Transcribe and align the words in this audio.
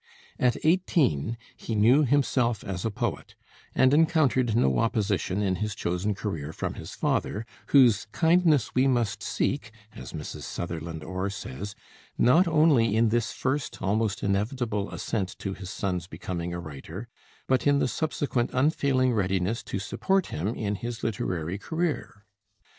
At 0.39 0.57
eighteen 0.63 1.37
he 1.55 1.75
knew 1.75 2.03
himself 2.05 2.63
as 2.63 2.83
a 2.83 2.89
poet, 2.89 3.35
and 3.75 3.93
encountered 3.93 4.55
no 4.55 4.79
opposition 4.79 5.43
in 5.43 5.57
his 5.57 5.75
chosen 5.75 6.15
career 6.15 6.51
from 6.51 6.73
his 6.73 6.95
father, 6.95 7.45
whose 7.67 8.07
"kindness 8.11 8.73
we 8.73 8.87
must 8.87 9.21
seek," 9.21 9.69
as 9.93 10.11
Mrs. 10.11 10.41
Sutherland 10.41 11.03
Orr 11.03 11.29
says, 11.29 11.75
"not 12.17 12.47
only 12.47 12.95
in 12.95 13.09
this 13.09 13.31
first, 13.31 13.79
almost 13.79 14.23
inevitable 14.23 14.89
assent 14.89 15.37
to 15.37 15.53
his 15.53 15.69
son's 15.69 16.07
becoming 16.07 16.51
a 16.51 16.59
writer, 16.59 17.07
but 17.45 17.67
in 17.67 17.77
the 17.77 17.87
subsequent 17.87 18.49
unfailing 18.53 19.13
readiness 19.13 19.61
to 19.65 19.77
support 19.77 20.25
him 20.33 20.47
in 20.55 20.73
his 20.73 21.03
literary 21.03 21.59
career. 21.59 22.25